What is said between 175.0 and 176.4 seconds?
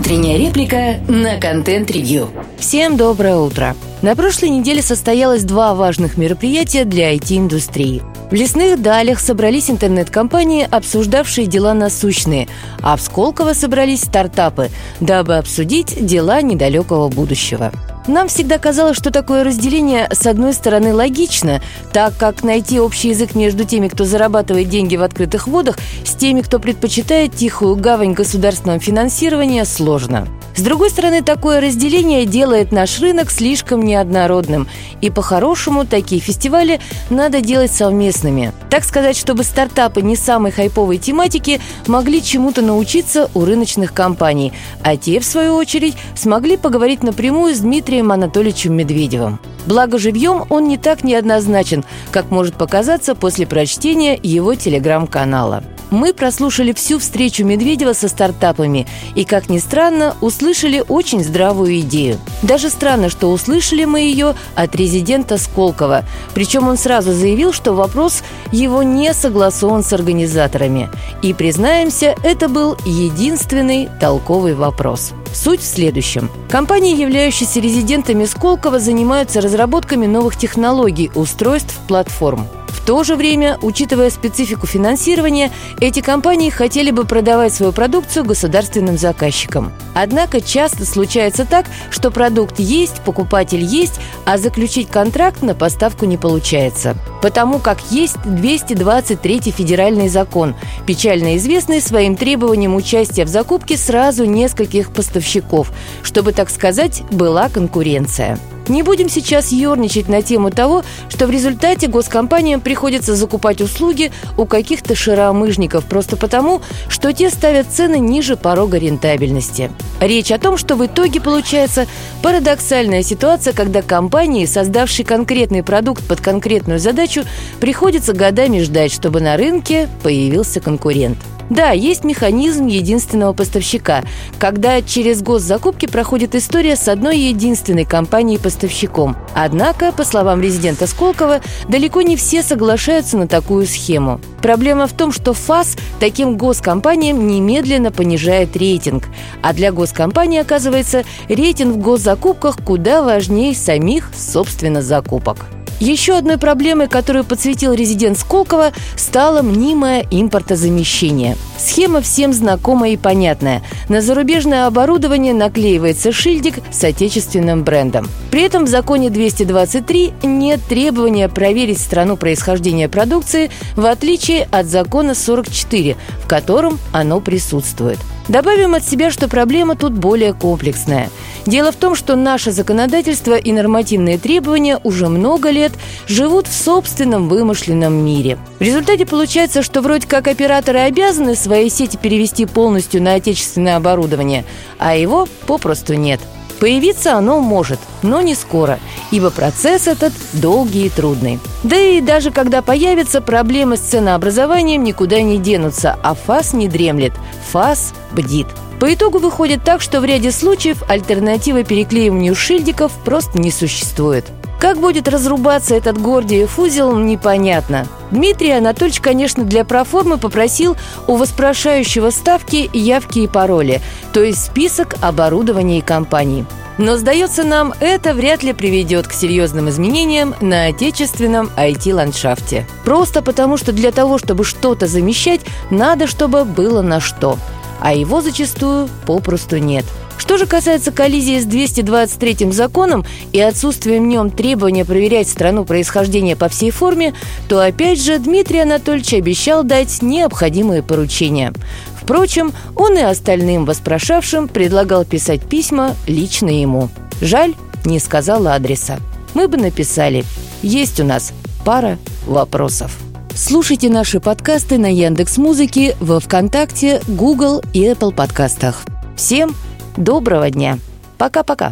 44, в